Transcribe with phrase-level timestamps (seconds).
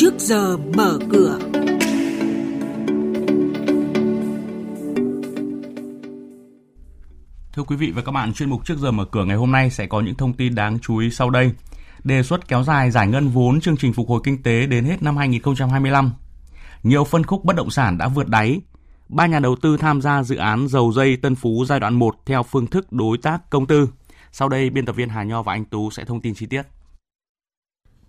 [0.00, 1.38] trước giờ mở cửa.
[7.52, 9.70] Thưa quý vị và các bạn, chuyên mục trước giờ mở cửa ngày hôm nay
[9.70, 11.52] sẽ có những thông tin đáng chú ý sau đây.
[12.04, 15.02] Đề xuất kéo dài giải ngân vốn chương trình phục hồi kinh tế đến hết
[15.02, 16.12] năm 2025.
[16.82, 18.60] Nhiều phân khúc bất động sản đã vượt đáy.
[19.08, 22.14] Ba nhà đầu tư tham gia dự án dầu dây Tân Phú giai đoạn 1
[22.26, 23.88] theo phương thức đối tác công tư.
[24.32, 26.62] Sau đây, biên tập viên Hà Nho và anh Tú sẽ thông tin chi tiết.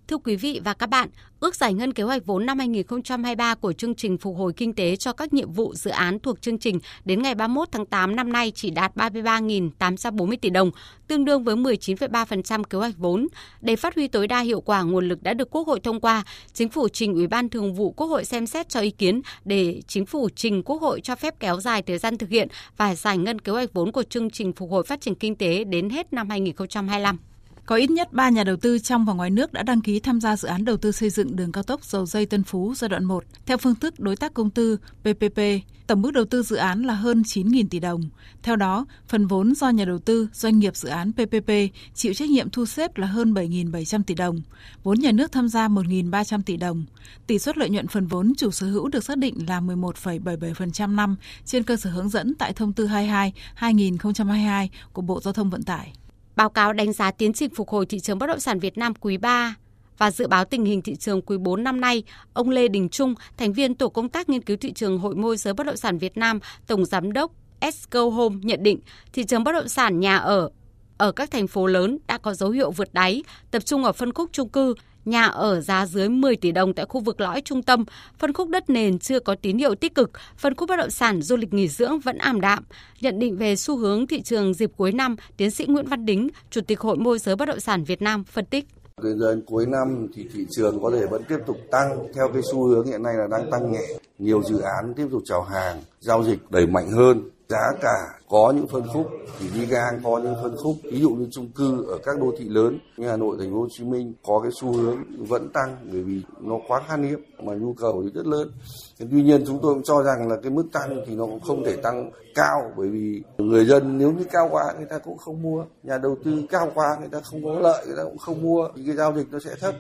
[0.07, 3.73] Thưa quý vị và các bạn, ước giải ngân kế hoạch vốn năm 2023 của
[3.73, 6.80] chương trình phục hồi kinh tế cho các nhiệm vụ dự án thuộc chương trình
[7.05, 10.71] đến ngày 31 tháng 8 năm nay chỉ đạt 33.840 tỷ đồng,
[11.07, 13.27] tương đương với 19,3% kế hoạch vốn.
[13.62, 16.23] Để phát huy tối đa hiệu quả nguồn lực đã được Quốc hội thông qua,
[16.54, 19.81] Chính phủ trình Ủy ban Thường vụ Quốc hội xem xét cho ý kiến để
[19.88, 23.18] Chính phủ trình Quốc hội cho phép kéo dài thời gian thực hiện và giải
[23.18, 26.13] ngân kế hoạch vốn của chương trình phục hồi phát triển kinh tế đến hết
[26.13, 27.18] năm 2025.
[27.65, 30.21] Có ít nhất 3 nhà đầu tư trong và ngoài nước đã đăng ký tham
[30.21, 32.90] gia dự án đầu tư xây dựng đường cao tốc dầu dây Tân Phú giai
[32.90, 35.40] đoạn 1 theo phương thức đối tác công tư PPP.
[35.87, 38.01] Tổng mức đầu tư dự án là hơn 9.000 tỷ đồng.
[38.43, 41.51] Theo đó, phần vốn do nhà đầu tư, doanh nghiệp dự án PPP
[41.93, 44.41] chịu trách nhiệm thu xếp là hơn 7.700 tỷ đồng.
[44.84, 46.85] Vốn nhà nước tham gia 1.300 tỷ đồng.
[47.27, 51.15] Tỷ suất lợi nhuận phần vốn chủ sở hữu được xác định là 11,77% năm
[51.46, 55.93] trên cơ sở hướng dẫn tại thông tư 22/2022 của Bộ Giao thông Vận tải.
[56.35, 58.93] Báo cáo đánh giá tiến trình phục hồi thị trường bất động sản Việt Nam
[58.96, 59.55] quý 3
[59.98, 63.15] và dự báo tình hình thị trường quý 4 năm nay, ông Lê Đình Trung,
[63.37, 65.97] thành viên tổ công tác nghiên cứu thị trường Hội môi giới bất động sản
[65.97, 68.79] Việt Nam, tổng giám đốc Esco Home nhận định
[69.13, 70.50] thị trường bất động sản nhà ở
[70.97, 74.13] ở các thành phố lớn đã có dấu hiệu vượt đáy, tập trung ở phân
[74.13, 74.75] khúc chung cư,
[75.06, 77.85] nhà ở giá dưới 10 tỷ đồng tại khu vực lõi trung tâm,
[78.18, 81.22] phân khúc đất nền chưa có tín hiệu tích cực, phân khúc bất động sản
[81.22, 82.63] du lịch nghỉ dưỡng vẫn ảm đạm.
[83.02, 86.30] Nhận định về xu hướng thị trường dịp cuối năm, tiến sĩ Nguyễn Văn Đính,
[86.50, 88.66] Chủ tịch Hội môi giới bất động sản Việt Nam phân tích.
[89.03, 92.41] Đến đến cuối năm thì thị trường có thể vẫn tiếp tục tăng theo cái
[92.52, 93.88] xu hướng hiện nay là đang tăng nhẹ.
[94.19, 98.53] Nhiều dự án tiếp tục chào hàng, giao dịch đẩy mạnh hơn giá cả có
[98.56, 99.08] những phân khúc
[99.40, 102.34] thì đi ngang có những phân khúc ví dụ như chung cư ở các đô
[102.38, 105.50] thị lớn như Hà Nội, Thành phố Hồ Chí Minh có cái xu hướng vẫn
[105.53, 108.52] tăng bởi vì nó quá khan hiếm mà nhu cầu thì rất lớn.
[109.00, 111.64] Tuy nhiên chúng tôi cũng cho rằng là cái mức tăng thì nó cũng không
[111.66, 115.42] thể tăng cao bởi vì người dân nếu như cao quá người ta cũng không
[115.42, 118.42] mua, nhà đầu tư cao quá người ta không có lợi người ta cũng không
[118.42, 119.75] mua thì cái giao dịch nó sẽ thấp.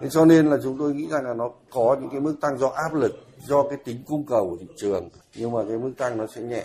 [0.00, 2.58] Thế cho nên là chúng tôi nghĩ rằng là nó có những cái mức tăng
[2.58, 3.12] do áp lực
[3.46, 6.42] do cái tính cung cầu của thị trường nhưng mà cái mức tăng nó sẽ
[6.42, 6.64] nhẹ.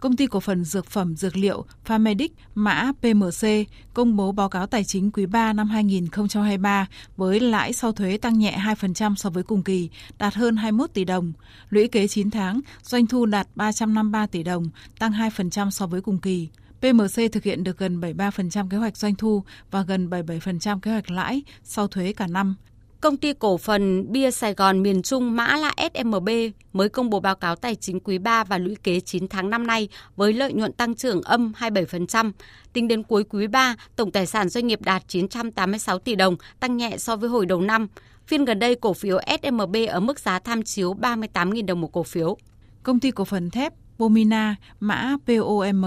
[0.00, 3.48] công ty cổ phần dược phẩm dược liệu Pharmedic mã PMC
[3.94, 8.38] công bố báo cáo tài chính quý 3 năm 2023 với lãi sau thuế tăng
[8.38, 11.32] nhẹ 2% so với cùng kỳ, đạt hơn 21 tỷ đồng.
[11.70, 16.18] Lũy kế 9 tháng, doanh thu đạt 353 tỷ đồng, tăng 2% so với cùng
[16.18, 16.48] kỳ.
[16.80, 21.10] PMC thực hiện được gần 73% kế hoạch doanh thu và gần 77% kế hoạch
[21.10, 22.54] lãi sau thuế cả năm.
[23.00, 26.28] Công ty cổ phần Bia Sài Gòn miền Trung mã là SMB
[26.72, 29.66] mới công bố báo cáo tài chính quý 3 và lũy kế 9 tháng năm
[29.66, 32.32] nay với lợi nhuận tăng trưởng âm 27%.
[32.72, 36.76] Tính đến cuối quý 3, tổng tài sản doanh nghiệp đạt 986 tỷ đồng, tăng
[36.76, 37.88] nhẹ so với hồi đầu năm.
[38.26, 42.02] Phiên gần đây, cổ phiếu SMB ở mức giá tham chiếu 38.000 đồng một cổ
[42.02, 42.36] phiếu.
[42.82, 45.84] Công ty cổ phần thép Pomina, mã POM,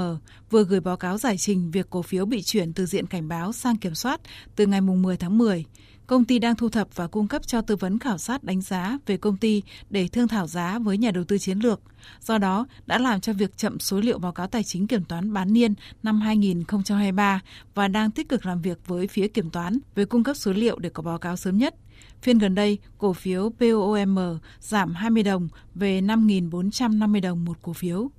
[0.49, 3.53] vừa gửi báo cáo giải trình việc cổ phiếu bị chuyển từ diện cảnh báo
[3.53, 4.21] sang kiểm soát
[4.55, 5.65] từ ngày 10 tháng 10
[6.07, 8.97] công ty đang thu thập và cung cấp cho tư vấn khảo sát đánh giá
[9.05, 11.81] về công ty để thương thảo giá với nhà đầu tư chiến lược.
[12.21, 15.33] Do đó, đã làm cho việc chậm số liệu báo cáo tài chính kiểm toán
[15.33, 17.41] bán niên năm 2023
[17.75, 20.79] và đang tích cực làm việc với phía kiểm toán về cung cấp số liệu
[20.79, 21.75] để có báo cáo sớm nhất.
[22.21, 28.09] Phiên gần đây, cổ phiếu POM giảm 20 đồng về 5.450 đồng một cổ phiếu.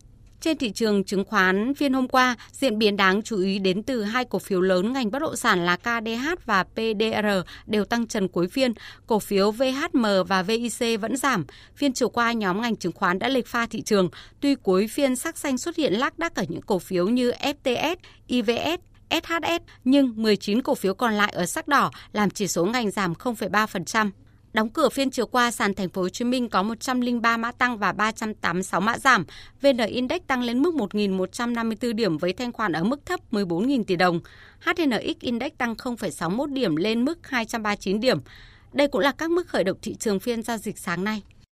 [0.45, 4.03] Trên thị trường chứng khoán phiên hôm qua, diễn biến đáng chú ý đến từ
[4.03, 7.27] hai cổ phiếu lớn ngành bất động sản là KDH và PDR
[7.67, 8.73] đều tăng trần cuối phiên.
[9.07, 11.45] Cổ phiếu VHM và VIC vẫn giảm.
[11.77, 14.09] Phiên chiều qua, nhóm ngành chứng khoán đã lệch pha thị trường.
[14.41, 17.97] Tuy cuối phiên sắc xanh xuất hiện lác đác ở những cổ phiếu như FTS,
[18.27, 18.81] IVS,
[19.11, 23.13] SHS, nhưng 19 cổ phiếu còn lại ở sắc đỏ làm chỉ số ngành giảm
[23.13, 24.11] 0,3%.
[24.55, 27.79] Đóng cửa phiên chiều qua, sàn thành phố Hồ Chí Minh có 103 mã tăng
[27.79, 29.27] và 386 mã giảm.
[29.63, 33.97] VN Index tăng lên mức 1.154 điểm với thanh khoản ở mức thấp 14.000 tỷ
[33.97, 34.21] đồng.
[34.61, 38.19] HNX Index tăng 0,61 điểm lên mức 239 điểm.
[38.73, 41.23] Đây cũng là các mức khởi động thị trường phiên giao dịch sáng nay.